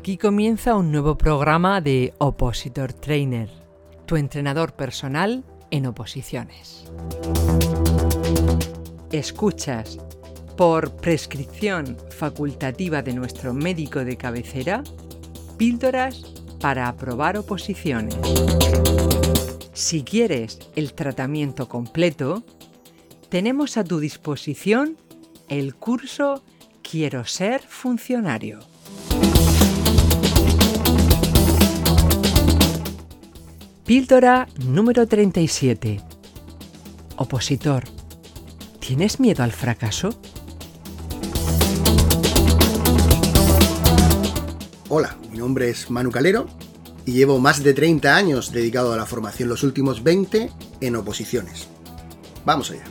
Aquí 0.00 0.16
comienza 0.16 0.76
un 0.76 0.90
nuevo 0.90 1.18
programa 1.18 1.82
de 1.82 2.14
Opositor 2.16 2.94
Trainer, 2.94 3.50
tu 4.06 4.16
entrenador 4.16 4.72
personal 4.72 5.44
en 5.70 5.84
oposiciones. 5.84 6.90
Escuchas, 9.12 9.98
por 10.56 10.96
prescripción 10.96 11.98
facultativa 12.08 13.02
de 13.02 13.12
nuestro 13.12 13.52
médico 13.52 14.02
de 14.02 14.16
cabecera, 14.16 14.82
píldoras 15.58 16.22
para 16.62 16.88
aprobar 16.88 17.36
oposiciones. 17.36 18.16
Si 19.74 20.02
quieres 20.02 20.60
el 20.76 20.94
tratamiento 20.94 21.68
completo, 21.68 22.42
tenemos 23.28 23.76
a 23.76 23.84
tu 23.84 24.00
disposición 24.00 24.96
el 25.50 25.74
curso 25.74 26.42
Quiero 26.82 27.26
ser 27.26 27.60
funcionario. 27.60 28.69
Píldora 33.90 34.46
número 34.64 35.08
37. 35.08 36.00
Opositor. 37.16 37.82
¿Tienes 38.78 39.18
miedo 39.18 39.42
al 39.42 39.50
fracaso? 39.50 40.10
Hola, 44.88 45.16
mi 45.32 45.38
nombre 45.38 45.70
es 45.70 45.90
Manu 45.90 46.12
Calero 46.12 46.46
y 47.04 47.14
llevo 47.14 47.40
más 47.40 47.64
de 47.64 47.74
30 47.74 48.14
años 48.14 48.52
dedicado 48.52 48.92
a 48.92 48.96
la 48.96 49.06
formación, 49.06 49.48
los 49.48 49.64
últimos 49.64 50.04
20 50.04 50.52
en 50.82 50.94
oposiciones. 50.94 51.66
Vamos 52.44 52.70
allá. 52.70 52.84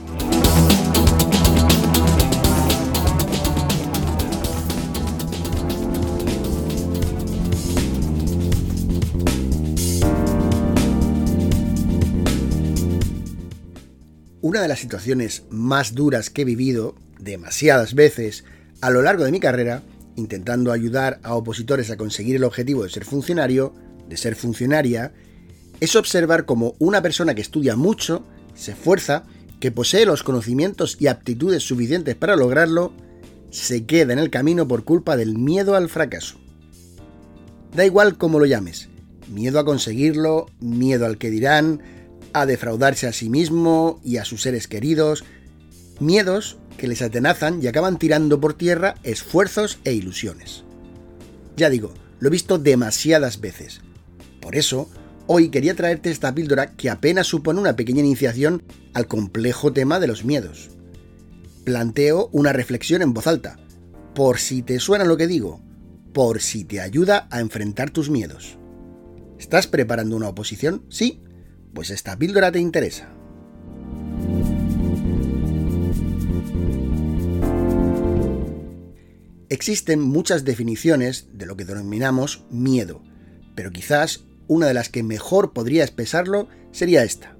Una 14.49 14.63
de 14.63 14.67
las 14.67 14.79
situaciones 14.79 15.43
más 15.51 15.93
duras 15.93 16.31
que 16.31 16.41
he 16.41 16.43
vivido, 16.43 16.95
demasiadas 17.19 17.93
veces, 17.93 18.45
a 18.81 18.89
lo 18.89 19.03
largo 19.03 19.23
de 19.23 19.31
mi 19.31 19.39
carrera, 19.39 19.83
intentando 20.15 20.71
ayudar 20.71 21.19
a 21.21 21.35
opositores 21.35 21.91
a 21.91 21.97
conseguir 21.97 22.35
el 22.35 22.43
objetivo 22.43 22.81
de 22.81 22.89
ser 22.89 23.05
funcionario, 23.05 23.75
de 24.07 24.17
ser 24.17 24.33
funcionaria, 24.33 25.13
es 25.79 25.95
observar 25.95 26.45
cómo 26.45 26.73
una 26.79 27.03
persona 27.03 27.35
que 27.35 27.41
estudia 27.41 27.75
mucho, 27.75 28.25
se 28.55 28.71
esfuerza, 28.71 29.23
que 29.59 29.71
posee 29.71 30.07
los 30.07 30.23
conocimientos 30.23 30.97
y 30.99 31.05
aptitudes 31.05 31.61
suficientes 31.61 32.15
para 32.15 32.35
lograrlo, 32.35 32.91
se 33.51 33.85
queda 33.85 34.13
en 34.13 34.19
el 34.19 34.31
camino 34.31 34.67
por 34.67 34.83
culpa 34.83 35.15
del 35.15 35.37
miedo 35.37 35.75
al 35.75 35.89
fracaso. 35.89 36.39
Da 37.75 37.85
igual 37.85 38.17
cómo 38.17 38.39
lo 38.39 38.47
llames, 38.47 38.89
miedo 39.31 39.59
a 39.59 39.63
conseguirlo, 39.65 40.47
miedo 40.59 41.05
al 41.05 41.19
que 41.19 41.29
dirán, 41.29 41.98
a 42.33 42.45
defraudarse 42.45 43.07
a 43.07 43.13
sí 43.13 43.29
mismo 43.29 43.99
y 44.03 44.17
a 44.17 44.25
sus 44.25 44.41
seres 44.41 44.67
queridos, 44.67 45.23
miedos 45.99 46.57
que 46.77 46.87
les 46.87 47.01
atenazan 47.01 47.61
y 47.61 47.67
acaban 47.67 47.99
tirando 47.99 48.39
por 48.39 48.53
tierra 48.53 48.95
esfuerzos 49.03 49.79
e 49.83 49.93
ilusiones. 49.93 50.63
Ya 51.57 51.69
digo, 51.69 51.93
lo 52.19 52.27
he 52.29 52.31
visto 52.31 52.57
demasiadas 52.57 53.41
veces. 53.41 53.81
Por 54.41 54.55
eso, 54.55 54.89
hoy 55.27 55.49
quería 55.49 55.75
traerte 55.75 56.09
esta 56.09 56.33
píldora 56.33 56.75
que 56.75 56.89
apenas 56.89 57.27
supone 57.27 57.59
una 57.59 57.75
pequeña 57.75 57.99
iniciación 57.99 58.63
al 58.93 59.07
complejo 59.07 59.73
tema 59.73 59.99
de 59.99 60.07
los 60.07 60.23
miedos. 60.23 60.69
Planteo 61.65 62.29
una 62.31 62.53
reflexión 62.53 63.01
en 63.01 63.13
voz 63.13 63.27
alta, 63.27 63.59
por 64.15 64.39
si 64.39 64.61
te 64.61 64.79
suena 64.79 65.03
lo 65.03 65.17
que 65.17 65.27
digo, 65.27 65.61
por 66.13 66.41
si 66.41 66.63
te 66.63 66.81
ayuda 66.81 67.27
a 67.29 67.41
enfrentar 67.41 67.91
tus 67.91 68.09
miedos. 68.09 68.57
¿Estás 69.37 69.67
preparando 69.67 70.15
una 70.15 70.29
oposición? 70.29 70.83
Sí, 70.89 71.21
pues 71.73 71.89
esta 71.89 72.17
píldora 72.17 72.51
te 72.51 72.59
interesa. 72.59 73.09
Existen 79.49 79.99
muchas 79.99 80.45
definiciones 80.45 81.27
de 81.33 81.47
lo 81.47 81.57
que 81.57 81.65
denominamos 81.65 82.45
miedo, 82.51 83.01
pero 83.55 83.71
quizás 83.71 84.25
una 84.47 84.67
de 84.67 84.73
las 84.73 84.89
que 84.89 85.01
mejor 85.01 85.53
podría 85.53 85.83
expresarlo 85.83 86.47
sería 86.71 87.03
esta. 87.03 87.35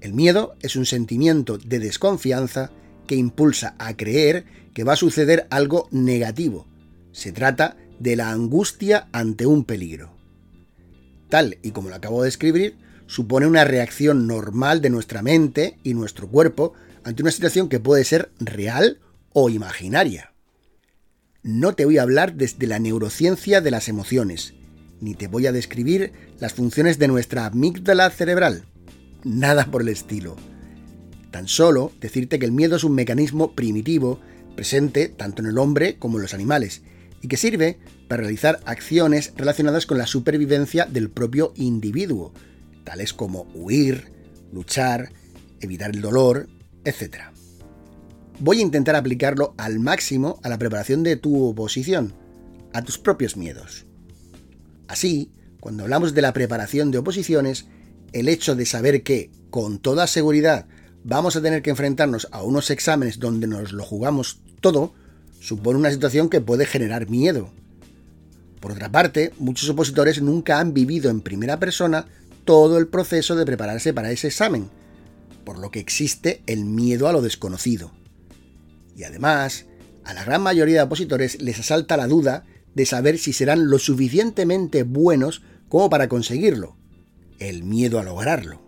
El 0.00 0.12
miedo 0.12 0.54
es 0.60 0.76
un 0.76 0.86
sentimiento 0.86 1.58
de 1.58 1.80
desconfianza 1.80 2.70
que 3.08 3.16
impulsa 3.16 3.74
a 3.78 3.96
creer 3.96 4.44
que 4.72 4.84
va 4.84 4.92
a 4.92 4.96
suceder 4.96 5.46
algo 5.50 5.88
negativo. 5.90 6.66
Se 7.12 7.32
trata 7.32 7.76
de 7.98 8.14
la 8.14 8.30
angustia 8.30 9.08
ante 9.12 9.46
un 9.46 9.64
peligro. 9.64 10.12
Tal 11.28 11.58
y 11.62 11.72
como 11.72 11.88
lo 11.88 11.96
acabo 11.96 12.22
de 12.22 12.28
escribir, 12.28 12.76
supone 13.06 13.46
una 13.46 13.64
reacción 13.64 14.26
normal 14.26 14.80
de 14.80 14.90
nuestra 14.90 15.22
mente 15.22 15.78
y 15.82 15.94
nuestro 15.94 16.28
cuerpo 16.28 16.74
ante 17.04 17.22
una 17.22 17.30
situación 17.30 17.68
que 17.68 17.80
puede 17.80 18.04
ser 18.04 18.30
real 18.40 18.98
o 19.32 19.48
imaginaria. 19.48 20.32
No 21.42 21.74
te 21.74 21.84
voy 21.84 21.98
a 21.98 22.02
hablar 22.02 22.34
desde 22.34 22.66
la 22.66 22.78
neurociencia 22.78 23.60
de 23.60 23.70
las 23.70 23.88
emociones, 23.88 24.54
ni 25.00 25.14
te 25.14 25.28
voy 25.28 25.46
a 25.46 25.52
describir 25.52 26.12
las 26.40 26.54
funciones 26.54 26.98
de 26.98 27.08
nuestra 27.08 27.46
amígdala 27.46 28.10
cerebral. 28.10 28.64
Nada 29.22 29.66
por 29.66 29.82
el 29.82 29.88
estilo. 29.88 30.36
Tan 31.30 31.48
solo 31.48 31.92
decirte 32.00 32.38
que 32.38 32.46
el 32.46 32.52
miedo 32.52 32.76
es 32.76 32.84
un 32.84 32.94
mecanismo 32.94 33.52
primitivo 33.52 34.20
presente 34.56 35.08
tanto 35.08 35.42
en 35.42 35.48
el 35.48 35.58
hombre 35.58 35.96
como 35.98 36.18
en 36.18 36.22
los 36.22 36.34
animales, 36.34 36.82
y 37.22 37.28
que 37.28 37.36
sirve 37.36 37.78
para 38.08 38.22
realizar 38.22 38.60
acciones 38.64 39.32
relacionadas 39.36 39.86
con 39.86 39.98
la 39.98 40.06
supervivencia 40.06 40.86
del 40.86 41.10
propio 41.10 41.52
individuo, 41.56 42.32
tales 42.86 43.12
como 43.12 43.46
huir, 43.52 44.12
luchar, 44.52 45.12
evitar 45.60 45.90
el 45.90 46.00
dolor, 46.00 46.48
etc. 46.84 47.16
Voy 48.38 48.60
a 48.60 48.62
intentar 48.62 48.96
aplicarlo 48.96 49.54
al 49.58 49.80
máximo 49.80 50.38
a 50.42 50.48
la 50.48 50.56
preparación 50.56 51.02
de 51.02 51.16
tu 51.16 51.44
oposición, 51.44 52.14
a 52.72 52.82
tus 52.82 52.96
propios 52.96 53.36
miedos. 53.36 53.84
Así, 54.88 55.32
cuando 55.60 55.82
hablamos 55.82 56.14
de 56.14 56.22
la 56.22 56.32
preparación 56.32 56.90
de 56.92 56.98
oposiciones, 56.98 57.66
el 58.12 58.28
hecho 58.28 58.54
de 58.54 58.66
saber 58.66 59.02
que, 59.02 59.30
con 59.50 59.78
toda 59.78 60.06
seguridad, 60.06 60.66
vamos 61.02 61.34
a 61.34 61.42
tener 61.42 61.62
que 61.62 61.70
enfrentarnos 61.70 62.28
a 62.30 62.44
unos 62.44 62.70
exámenes 62.70 63.18
donde 63.18 63.48
nos 63.48 63.72
lo 63.72 63.82
jugamos 63.82 64.40
todo, 64.60 64.94
supone 65.40 65.78
una 65.78 65.90
situación 65.90 66.28
que 66.28 66.40
puede 66.40 66.66
generar 66.66 67.10
miedo. 67.10 67.50
Por 68.60 68.72
otra 68.72 68.92
parte, 68.92 69.32
muchos 69.38 69.68
opositores 69.68 70.22
nunca 70.22 70.60
han 70.60 70.72
vivido 70.72 71.10
en 71.10 71.20
primera 71.20 71.58
persona 71.58 72.06
todo 72.46 72.78
el 72.78 72.88
proceso 72.88 73.36
de 73.36 73.44
prepararse 73.44 73.92
para 73.92 74.10
ese 74.10 74.28
examen, 74.28 74.70
por 75.44 75.58
lo 75.58 75.70
que 75.70 75.80
existe 75.80 76.42
el 76.46 76.64
miedo 76.64 77.08
a 77.08 77.12
lo 77.12 77.20
desconocido. 77.20 77.92
Y 78.96 79.04
además, 79.04 79.66
a 80.04 80.14
la 80.14 80.24
gran 80.24 80.40
mayoría 80.40 80.76
de 80.76 80.84
opositores 80.84 81.42
les 81.42 81.58
asalta 81.58 81.98
la 81.98 82.06
duda 82.06 82.46
de 82.74 82.86
saber 82.86 83.18
si 83.18 83.34
serán 83.34 83.68
lo 83.68 83.78
suficientemente 83.78 84.84
buenos 84.84 85.42
como 85.68 85.90
para 85.90 86.08
conseguirlo, 86.08 86.76
el 87.38 87.64
miedo 87.64 87.98
a 87.98 88.04
lograrlo. 88.04 88.62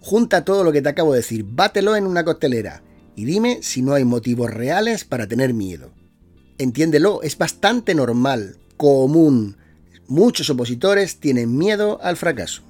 Junta 0.00 0.44
todo 0.44 0.64
lo 0.64 0.72
que 0.72 0.82
te 0.82 0.88
acabo 0.88 1.12
de 1.12 1.20
decir, 1.20 1.44
bátelo 1.44 1.96
en 1.96 2.06
una 2.06 2.24
costelera 2.24 2.82
y 3.16 3.24
dime 3.24 3.60
si 3.62 3.82
no 3.82 3.94
hay 3.94 4.04
motivos 4.04 4.50
reales 4.50 5.04
para 5.04 5.26
tener 5.26 5.54
miedo. 5.54 5.92
Entiéndelo, 6.58 7.22
es 7.22 7.38
bastante 7.38 7.94
normal, 7.94 8.58
común, 8.76 9.56
Muchos 10.12 10.50
opositores 10.50 11.20
tienen 11.20 11.56
miedo 11.56 11.98
al 12.02 12.18
fracaso. 12.18 12.60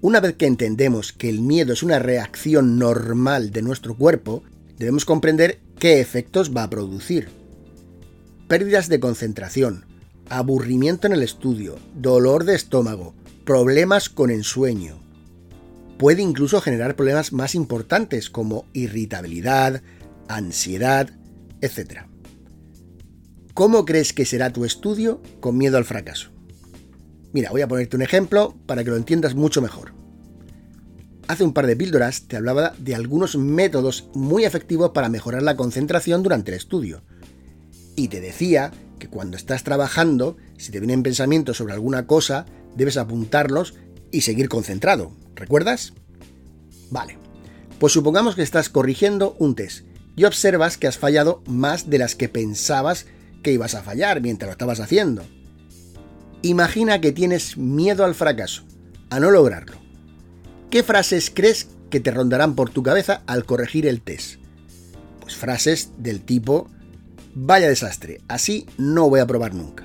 Una 0.00 0.20
vez 0.20 0.36
que 0.36 0.46
entendemos 0.46 1.12
que 1.12 1.28
el 1.28 1.40
miedo 1.40 1.72
es 1.72 1.82
una 1.82 1.98
reacción 1.98 2.78
normal 2.78 3.50
de 3.50 3.62
nuestro 3.62 3.96
cuerpo, 3.96 4.44
debemos 4.78 5.04
comprender 5.04 5.58
qué 5.80 6.00
efectos 6.00 6.56
va 6.56 6.62
a 6.62 6.70
producir. 6.70 7.28
Pérdidas 8.46 8.88
de 8.88 9.00
concentración, 9.00 9.84
aburrimiento 10.28 11.08
en 11.08 11.12
el 11.12 11.24
estudio, 11.24 11.80
dolor 11.96 12.44
de 12.44 12.54
estómago, 12.54 13.14
problemas 13.44 14.08
con 14.08 14.30
ensueño. 14.30 15.00
Puede 15.98 16.22
incluso 16.22 16.60
generar 16.60 16.94
problemas 16.94 17.32
más 17.32 17.56
importantes 17.56 18.30
como 18.30 18.64
irritabilidad, 18.74 19.82
ansiedad, 20.28 21.17
etc. 21.60 22.02
¿Cómo 23.54 23.84
crees 23.84 24.12
que 24.12 24.24
será 24.24 24.52
tu 24.52 24.64
estudio 24.64 25.20
con 25.40 25.58
miedo 25.58 25.78
al 25.78 25.84
fracaso? 25.84 26.30
Mira, 27.32 27.50
voy 27.50 27.60
a 27.60 27.68
ponerte 27.68 27.96
un 27.96 28.02
ejemplo 28.02 28.56
para 28.66 28.84
que 28.84 28.90
lo 28.90 28.96
entiendas 28.96 29.34
mucho 29.34 29.60
mejor. 29.60 29.92
Hace 31.26 31.44
un 31.44 31.52
par 31.52 31.66
de 31.66 31.76
píldoras 31.76 32.28
te 32.28 32.36
hablaba 32.36 32.72
de 32.78 32.94
algunos 32.94 33.36
métodos 33.36 34.08
muy 34.14 34.44
efectivos 34.44 34.92
para 34.92 35.08
mejorar 35.08 35.42
la 35.42 35.56
concentración 35.56 36.22
durante 36.22 36.52
el 36.52 36.56
estudio. 36.56 37.02
Y 37.96 38.08
te 38.08 38.20
decía 38.20 38.70
que 38.98 39.08
cuando 39.08 39.36
estás 39.36 39.64
trabajando, 39.64 40.36
si 40.56 40.72
te 40.72 40.80
vienen 40.80 41.02
pensamientos 41.02 41.56
sobre 41.56 41.74
alguna 41.74 42.06
cosa, 42.06 42.46
debes 42.76 42.96
apuntarlos 42.96 43.74
y 44.10 44.22
seguir 44.22 44.48
concentrado. 44.48 45.12
¿Recuerdas? 45.34 45.92
Vale. 46.90 47.18
Pues 47.78 47.92
supongamos 47.92 48.34
que 48.34 48.42
estás 48.42 48.68
corrigiendo 48.70 49.36
un 49.38 49.54
test 49.54 49.84
y 50.18 50.24
observas 50.24 50.76
que 50.76 50.88
has 50.88 50.98
fallado 50.98 51.42
más 51.46 51.88
de 51.88 51.98
las 51.98 52.16
que 52.16 52.28
pensabas 52.28 53.06
que 53.40 53.52
ibas 53.52 53.76
a 53.76 53.84
fallar 53.84 54.20
mientras 54.20 54.48
lo 54.48 54.52
estabas 54.52 54.80
haciendo. 54.80 55.22
Imagina 56.42 57.00
que 57.00 57.12
tienes 57.12 57.56
miedo 57.56 58.04
al 58.04 58.16
fracaso, 58.16 58.64
a 59.10 59.20
no 59.20 59.30
lograrlo. 59.30 59.76
¿Qué 60.70 60.82
frases 60.82 61.30
crees 61.32 61.68
que 61.88 62.00
te 62.00 62.10
rondarán 62.10 62.56
por 62.56 62.68
tu 62.68 62.82
cabeza 62.82 63.22
al 63.26 63.44
corregir 63.44 63.86
el 63.86 64.02
test? 64.02 64.40
Pues 65.20 65.36
frases 65.36 65.92
del 65.98 66.20
tipo, 66.20 66.68
vaya 67.34 67.68
desastre, 67.68 68.20
así 68.26 68.66
no 68.76 69.08
voy 69.08 69.20
a 69.20 69.26
probar 69.26 69.54
nunca. 69.54 69.84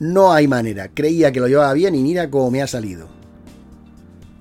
No 0.00 0.32
hay 0.32 0.48
manera, 0.48 0.88
creía 0.88 1.30
que 1.30 1.38
lo 1.38 1.46
llevaba 1.46 1.72
bien 1.72 1.94
y 1.94 2.02
mira 2.02 2.30
cómo 2.30 2.50
me 2.50 2.62
ha 2.62 2.66
salido. 2.66 3.08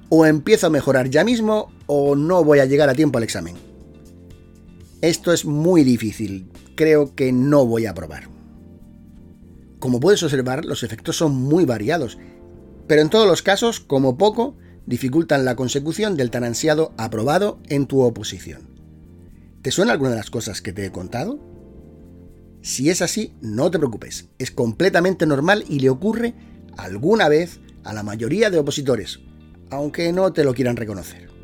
O 0.09 0.25
empiezo 0.25 0.65
a 0.65 0.71
mejorar 0.71 1.11
ya 1.11 1.23
mismo 1.23 1.71
o 1.85 2.15
no 2.15 2.43
voy 2.43 2.57
a 2.57 2.65
llegar 2.65 2.89
a 2.89 2.95
tiempo 2.95 3.19
al 3.19 3.23
examen. 3.23 3.66
Esto 5.01 5.31
es 5.31 5.45
muy 5.45 5.83
difícil, 5.83 6.49
creo 6.75 7.13
que 7.13 7.31
no 7.31 7.67
voy 7.67 7.85
a 7.85 7.93
probar. 7.93 8.29
Como 9.77 9.99
puedes 9.99 10.23
observar, 10.23 10.65
los 10.65 10.81
efectos 10.81 11.17
son 11.17 11.35
muy 11.35 11.65
variados, 11.65 12.17
pero 12.87 13.03
en 13.03 13.11
todos 13.11 13.27
los 13.27 13.43
casos, 13.43 13.79
como 13.79 14.17
poco, 14.17 14.55
dificultan 14.87 15.45
la 15.45 15.55
consecución 15.55 16.17
del 16.17 16.31
tan 16.31 16.43
ansiado 16.43 16.93
aprobado 16.97 17.59
en 17.69 17.85
tu 17.85 18.01
oposición. 18.01 18.69
¿Te 19.61 19.69
suena 19.69 19.91
alguna 19.91 20.11
de 20.11 20.15
las 20.15 20.31
cosas 20.31 20.63
que 20.63 20.73
te 20.73 20.87
he 20.87 20.91
contado? 20.91 21.39
Si 22.63 22.89
es 22.89 23.03
así, 23.03 23.35
no 23.39 23.69
te 23.69 23.77
preocupes, 23.77 24.29
es 24.39 24.49
completamente 24.49 25.27
normal 25.27 25.63
y 25.69 25.79
le 25.79 25.91
ocurre 25.91 26.33
alguna 26.75 27.29
vez 27.29 27.59
a 27.83 27.93
la 27.93 28.01
mayoría 28.01 28.49
de 28.49 28.57
opositores, 28.57 29.19
aunque 29.69 30.11
no 30.11 30.33
te 30.33 30.43
lo 30.43 30.55
quieran 30.55 30.75
reconocer. 30.75 31.36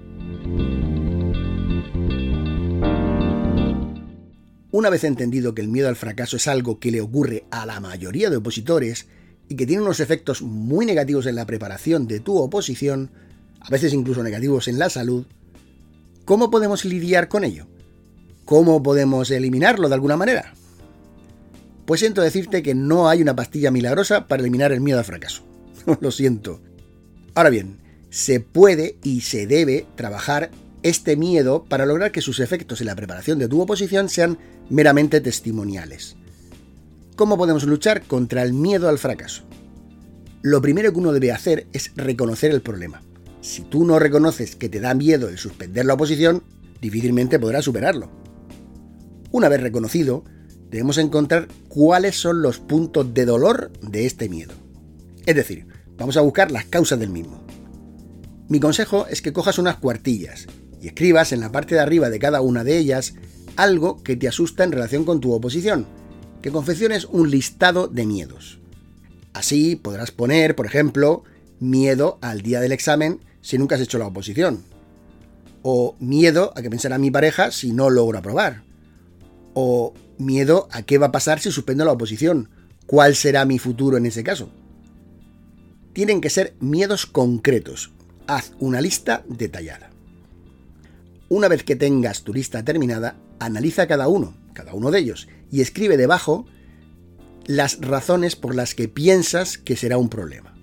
Una 4.73 4.89
vez 4.89 5.03
entendido 5.03 5.53
que 5.53 5.61
el 5.61 5.67
miedo 5.67 5.87
al 5.87 5.95
fracaso 5.95 6.35
es 6.35 6.47
algo 6.47 6.79
que 6.79 6.89
le 6.89 6.99
ocurre 6.99 7.45
a 7.51 7.67
la 7.67 7.79
mayoría 7.79 8.31
de 8.31 8.37
opositores 8.37 9.05
y 9.47 9.55
que 9.55 9.67
tiene 9.67 9.83
unos 9.83 9.99
efectos 9.99 10.41
muy 10.41 10.87
negativos 10.87 11.27
en 11.27 11.35
la 11.35 11.45
preparación 11.45 12.07
de 12.07 12.19
tu 12.19 12.39
oposición, 12.39 13.11
a 13.59 13.69
veces 13.69 13.93
incluso 13.93 14.23
negativos 14.23 14.67
en 14.67 14.79
la 14.79 14.89
salud, 14.89 15.27
¿cómo 16.25 16.49
podemos 16.49 16.85
lidiar 16.85 17.27
con 17.27 17.43
ello? 17.43 17.67
¿Cómo 18.45 18.81
podemos 18.81 19.29
eliminarlo 19.29 19.89
de 19.89 19.93
alguna 19.93 20.17
manera? 20.17 20.55
Pues 21.85 21.99
siento 21.99 22.23
decirte 22.23 22.63
que 22.63 22.73
no 22.73 23.07
hay 23.09 23.21
una 23.21 23.35
pastilla 23.35 23.69
milagrosa 23.69 24.27
para 24.27 24.41
eliminar 24.41 24.71
el 24.71 24.81
miedo 24.81 24.97
al 24.97 25.05
fracaso. 25.05 25.43
Lo 26.01 26.09
siento. 26.09 26.61
Ahora 27.35 27.51
bien, 27.51 27.77
se 28.09 28.39
puede 28.39 28.97
y 29.03 29.21
se 29.21 29.45
debe 29.45 29.85
trabajar 29.95 30.49
este 30.83 31.15
miedo 31.15 31.63
para 31.63 31.85
lograr 31.85 32.11
que 32.11 32.21
sus 32.21 32.39
efectos 32.39 32.81
en 32.81 32.87
la 32.87 32.95
preparación 32.95 33.39
de 33.39 33.47
tu 33.47 33.61
oposición 33.61 34.09
sean 34.09 34.37
meramente 34.69 35.21
testimoniales. 35.21 36.15
¿Cómo 37.15 37.37
podemos 37.37 37.63
luchar 37.63 38.03
contra 38.03 38.43
el 38.43 38.53
miedo 38.53 38.89
al 38.89 38.99
fracaso? 38.99 39.43
Lo 40.41 40.61
primero 40.61 40.91
que 40.91 40.99
uno 40.99 41.13
debe 41.13 41.31
hacer 41.31 41.67
es 41.71 41.91
reconocer 41.95 42.51
el 42.51 42.61
problema. 42.61 43.01
Si 43.41 43.61
tú 43.61 43.85
no 43.85 43.97
reconoces 43.97 44.55
que 44.55 44.69
te 44.69 44.79
da 44.79 44.93
miedo 44.93 45.29
el 45.29 45.37
suspender 45.37 45.85
la 45.85 45.93
oposición, 45.93 46.43
difícilmente 46.81 47.39
podrás 47.39 47.65
superarlo. 47.65 48.09
Una 49.31 49.47
vez 49.47 49.61
reconocido, 49.61 50.25
debemos 50.69 50.97
encontrar 50.97 51.47
cuáles 51.69 52.19
son 52.19 52.41
los 52.41 52.59
puntos 52.59 53.13
de 53.13 53.25
dolor 53.25 53.71
de 53.81 54.05
este 54.05 54.27
miedo. 54.27 54.53
Es 55.25 55.35
decir, 55.35 55.65
vamos 55.97 56.17
a 56.17 56.21
buscar 56.21 56.51
las 56.51 56.65
causas 56.65 56.99
del 56.99 57.09
mismo. 57.09 57.45
Mi 58.49 58.59
consejo 58.59 59.07
es 59.07 59.21
que 59.21 59.33
cojas 59.33 59.59
unas 59.59 59.77
cuartillas 59.77 60.47
y 60.83 60.87
escribas 60.87 61.31
en 61.31 61.39
la 61.39 61.49
parte 61.49 61.75
de 61.75 61.81
arriba 61.81 62.09
de 62.09 62.19
cada 62.19 62.41
una 62.41 62.65
de 62.65 62.77
ellas 62.77 63.13
algo 63.55 64.03
que 64.03 64.17
te 64.17 64.27
asusta 64.27 64.65
en 64.65 64.73
relación 64.73 65.05
con 65.05 65.21
tu 65.21 65.31
oposición, 65.31 65.87
que 66.41 66.51
confecciones 66.51 67.05
un 67.05 67.31
listado 67.31 67.87
de 67.87 68.05
miedos. 68.05 68.59
Así 69.31 69.77
podrás 69.77 70.11
poner, 70.11 70.55
por 70.55 70.65
ejemplo, 70.65 71.23
miedo 71.59 72.19
al 72.21 72.41
día 72.41 72.59
del 72.59 72.73
examen 72.73 73.21
si 73.41 73.57
nunca 73.57 73.75
has 73.75 73.81
hecho 73.81 73.97
la 73.97 74.07
oposición. 74.07 74.63
O 75.61 75.95
miedo 75.99 76.51
a 76.57 76.61
que 76.61 76.69
pensará 76.69 76.97
mi 76.97 77.11
pareja 77.11 77.51
si 77.51 77.71
no 77.71 77.89
logro 77.89 78.17
aprobar. 78.17 78.63
O 79.53 79.93
miedo 80.17 80.67
a 80.71 80.81
qué 80.81 80.97
va 80.97 81.07
a 81.07 81.11
pasar 81.13 81.39
si 81.39 81.49
suspendo 81.49 81.85
la 81.85 81.93
oposición. 81.93 82.49
¿Cuál 82.87 83.15
será 83.15 83.45
mi 83.45 83.57
futuro 83.57 83.95
en 83.95 84.05
ese 84.05 84.23
caso? 84.23 84.49
Tienen 85.93 86.19
que 86.19 86.29
ser 86.29 86.55
miedos 86.59 87.05
concretos. 87.05 87.93
Haz 88.27 88.51
una 88.59 88.81
lista 88.81 89.23
detallada. 89.29 89.92
Una 91.35 91.47
vez 91.47 91.63
que 91.63 91.75
tengas 91.75 92.21
tu 92.21 92.31
lista 92.31 92.63
terminada, 92.63 93.15
analiza 93.39 93.87
cada 93.87 94.07
uno, 94.07 94.37
cada 94.53 94.75
uno 94.75 94.91
de 94.91 94.99
ellos, 94.99 95.27
y 95.49 95.61
escribe 95.61 95.97
debajo 95.97 96.45
las 97.47 97.81
razones 97.81 98.35
por 98.35 98.53
las 98.53 98.75
que 98.75 98.87
piensas 98.87 99.57
que 99.57 99.75
será 99.75 99.97
un 99.97 100.09
problema. 100.09 100.55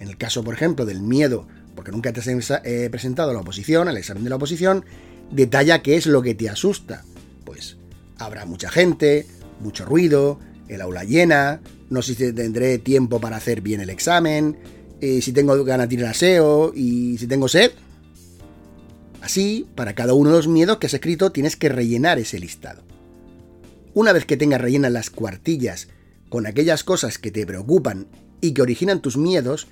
En 0.00 0.08
el 0.08 0.16
caso, 0.16 0.42
por 0.42 0.54
ejemplo, 0.54 0.86
del 0.86 1.02
miedo, 1.02 1.46
porque 1.76 1.92
nunca 1.92 2.10
te 2.14 2.20
has 2.20 2.26
eh, 2.26 2.88
presentado 2.90 3.32
a 3.32 3.34
la 3.34 3.40
oposición, 3.40 3.86
al 3.86 3.98
examen 3.98 4.24
de 4.24 4.30
la 4.30 4.36
oposición, 4.36 4.86
detalla 5.30 5.82
qué 5.82 5.96
es 5.96 6.06
lo 6.06 6.22
que 6.22 6.34
te 6.34 6.48
asusta. 6.48 7.04
Pues 7.44 7.76
habrá 8.16 8.46
mucha 8.46 8.70
gente, 8.70 9.26
mucho 9.60 9.84
ruido, 9.84 10.40
el 10.68 10.80
aula 10.80 11.04
llena, 11.04 11.60
no 11.90 12.00
sé 12.00 12.14
si 12.14 12.32
tendré 12.32 12.78
tiempo 12.78 13.20
para 13.20 13.36
hacer 13.36 13.60
bien 13.60 13.82
el 13.82 13.90
examen, 13.90 14.56
eh, 15.02 15.20
si 15.20 15.32
tengo 15.32 15.62
ganas 15.64 15.86
de 15.90 15.96
ir 15.96 16.04
al 16.06 16.12
aseo 16.12 16.72
y 16.74 17.18
si 17.18 17.26
tengo 17.26 17.46
sed. 17.46 17.72
Así, 19.20 19.68
para 19.74 19.94
cada 19.94 20.14
uno 20.14 20.30
de 20.30 20.36
los 20.36 20.48
miedos 20.48 20.78
que 20.78 20.86
has 20.86 20.94
escrito 20.94 21.32
tienes 21.32 21.56
que 21.56 21.68
rellenar 21.68 22.18
ese 22.18 22.38
listado. 22.38 22.82
Una 23.94 24.12
vez 24.12 24.24
que 24.26 24.36
tengas 24.36 24.60
rellenas 24.60 24.92
las 24.92 25.10
cuartillas 25.10 25.88
con 26.28 26.46
aquellas 26.46 26.84
cosas 26.84 27.18
que 27.18 27.30
te 27.30 27.46
preocupan 27.46 28.06
y 28.40 28.52
que 28.52 28.62
originan 28.62 29.02
tus 29.02 29.16
miedos, 29.16 29.66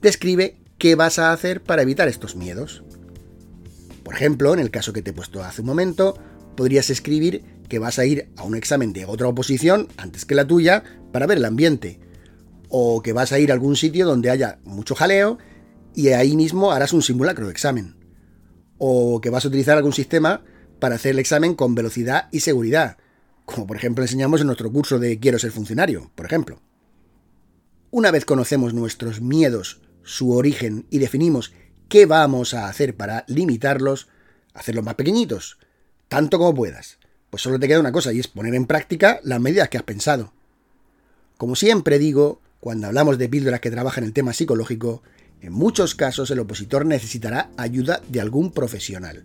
describe 0.00 0.56
qué 0.78 0.94
vas 0.94 1.18
a 1.18 1.32
hacer 1.32 1.62
para 1.62 1.82
evitar 1.82 2.08
estos 2.08 2.36
miedos. 2.36 2.82
Por 4.02 4.14
ejemplo, 4.14 4.54
en 4.54 4.60
el 4.60 4.70
caso 4.70 4.92
que 4.92 5.02
te 5.02 5.10
he 5.10 5.14
puesto 5.14 5.42
hace 5.42 5.60
un 5.60 5.66
momento, 5.66 6.16
podrías 6.56 6.88
escribir 6.90 7.42
que 7.68 7.78
vas 7.78 7.98
a 7.98 8.06
ir 8.06 8.28
a 8.36 8.44
un 8.44 8.54
examen 8.54 8.92
de 8.92 9.04
otra 9.04 9.28
oposición 9.28 9.88
antes 9.96 10.24
que 10.24 10.36
la 10.36 10.46
tuya 10.46 10.84
para 11.12 11.26
ver 11.26 11.38
el 11.38 11.44
ambiente. 11.44 11.98
O 12.68 13.02
que 13.02 13.12
vas 13.12 13.32
a 13.32 13.38
ir 13.38 13.50
a 13.50 13.54
algún 13.54 13.76
sitio 13.76 14.06
donde 14.06 14.30
haya 14.30 14.58
mucho 14.64 14.94
jaleo 14.94 15.38
y 15.94 16.08
ahí 16.08 16.36
mismo 16.36 16.72
harás 16.72 16.92
un 16.92 17.02
simulacro 17.02 17.46
de 17.46 17.52
examen 17.52 18.05
o 18.78 19.20
que 19.20 19.30
vas 19.30 19.44
a 19.44 19.48
utilizar 19.48 19.76
algún 19.76 19.92
sistema 19.92 20.42
para 20.78 20.96
hacer 20.96 21.12
el 21.12 21.18
examen 21.18 21.54
con 21.54 21.74
velocidad 21.74 22.28
y 22.32 22.40
seguridad, 22.40 22.98
como 23.44 23.66
por 23.66 23.76
ejemplo 23.76 24.04
enseñamos 24.04 24.40
en 24.40 24.48
nuestro 24.48 24.70
curso 24.70 24.98
de 24.98 25.18
Quiero 25.18 25.38
ser 25.38 25.52
funcionario, 25.52 26.10
por 26.14 26.26
ejemplo. 26.26 26.60
Una 27.90 28.10
vez 28.10 28.24
conocemos 28.24 28.74
nuestros 28.74 29.20
miedos, 29.20 29.80
su 30.02 30.32
origen 30.32 30.86
y 30.90 30.98
definimos 30.98 31.52
qué 31.88 32.06
vamos 32.06 32.52
a 32.54 32.68
hacer 32.68 32.96
para 32.96 33.24
limitarlos, 33.28 34.08
hacerlos 34.54 34.84
más 34.84 34.96
pequeñitos, 34.96 35.58
tanto 36.08 36.38
como 36.38 36.54
puedas, 36.54 36.98
pues 37.30 37.42
solo 37.42 37.58
te 37.58 37.68
queda 37.68 37.80
una 37.80 37.92
cosa 37.92 38.12
y 38.12 38.20
es 38.20 38.28
poner 38.28 38.54
en 38.54 38.66
práctica 38.66 39.20
las 39.22 39.40
medidas 39.40 39.68
que 39.68 39.78
has 39.78 39.84
pensado. 39.84 40.32
Como 41.36 41.56
siempre 41.56 41.98
digo, 41.98 42.40
cuando 42.60 42.86
hablamos 42.86 43.18
de 43.18 43.28
píldoras 43.28 43.60
que 43.60 43.70
trabajan 43.70 44.04
el 44.04 44.12
tema 44.12 44.32
psicológico, 44.32 45.02
en 45.46 45.52
muchos 45.52 45.94
casos 45.94 46.30
el 46.32 46.40
opositor 46.40 46.84
necesitará 46.84 47.50
ayuda 47.56 48.02
de 48.08 48.20
algún 48.20 48.50
profesional. 48.50 49.24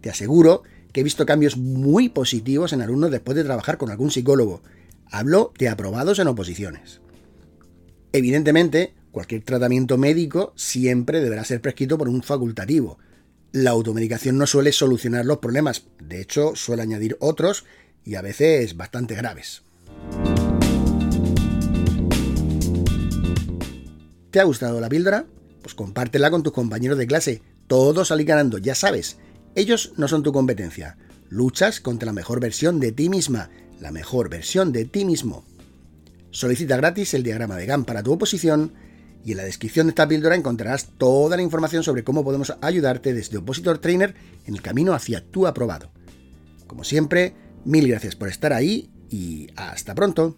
Te 0.00 0.08
aseguro 0.08 0.62
que 0.92 1.00
he 1.00 1.04
visto 1.04 1.26
cambios 1.26 1.56
muy 1.56 2.08
positivos 2.08 2.72
en 2.72 2.80
alumnos 2.80 3.10
después 3.10 3.36
de 3.36 3.42
trabajar 3.42 3.76
con 3.76 3.90
algún 3.90 4.12
psicólogo. 4.12 4.62
Hablo 5.10 5.52
de 5.58 5.68
aprobados 5.68 6.20
en 6.20 6.28
oposiciones. 6.28 7.00
Evidentemente, 8.12 8.94
cualquier 9.10 9.42
tratamiento 9.42 9.98
médico 9.98 10.52
siempre 10.54 11.20
deberá 11.20 11.44
ser 11.44 11.60
prescrito 11.60 11.98
por 11.98 12.08
un 12.08 12.22
facultativo. 12.22 12.98
La 13.50 13.70
automedicación 13.70 14.38
no 14.38 14.46
suele 14.46 14.70
solucionar 14.70 15.26
los 15.26 15.38
problemas, 15.38 15.86
de 16.00 16.20
hecho 16.20 16.54
suele 16.54 16.82
añadir 16.82 17.16
otros 17.18 17.64
y 18.04 18.14
a 18.14 18.22
veces 18.22 18.76
bastante 18.76 19.16
graves. 19.16 19.62
¿Te 24.30 24.38
ha 24.38 24.44
gustado 24.44 24.80
la 24.80 24.88
píldora? 24.88 25.26
Pues 25.62 25.74
compártela 25.74 26.30
con 26.30 26.42
tus 26.42 26.52
compañeros 26.52 26.98
de 26.98 27.06
clase. 27.06 27.42
Todos 27.66 28.08
salí 28.08 28.24
ganando, 28.24 28.58
ya 28.58 28.74
sabes. 28.74 29.18
Ellos 29.54 29.92
no 29.96 30.08
son 30.08 30.22
tu 30.22 30.32
competencia. 30.32 30.96
Luchas 31.28 31.80
contra 31.80 32.06
la 32.06 32.12
mejor 32.12 32.40
versión 32.40 32.80
de 32.80 32.92
ti 32.92 33.08
misma, 33.08 33.50
la 33.80 33.90
mejor 33.90 34.30
versión 34.30 34.72
de 34.72 34.84
ti 34.84 35.04
mismo. 35.04 35.44
Solicita 36.30 36.76
gratis 36.76 37.14
el 37.14 37.22
diagrama 37.22 37.56
de 37.56 37.66
GAN 37.66 37.84
para 37.84 38.02
tu 38.02 38.12
oposición 38.12 38.72
y 39.24 39.32
en 39.32 39.38
la 39.38 39.44
descripción 39.44 39.86
de 39.86 39.90
esta 39.90 40.08
píldora 40.08 40.36
encontrarás 40.36 40.90
toda 40.96 41.36
la 41.36 41.42
información 41.42 41.82
sobre 41.82 42.04
cómo 42.04 42.24
podemos 42.24 42.56
ayudarte 42.60 43.12
desde 43.12 43.38
Opositor 43.38 43.78
Trainer 43.78 44.14
en 44.46 44.54
el 44.54 44.62
camino 44.62 44.94
hacia 44.94 45.24
tu 45.24 45.46
aprobado. 45.46 45.90
Como 46.66 46.84
siempre, 46.84 47.34
mil 47.64 47.88
gracias 47.88 48.16
por 48.16 48.28
estar 48.28 48.52
ahí 48.52 48.90
y 49.10 49.48
hasta 49.56 49.94
pronto. 49.94 50.36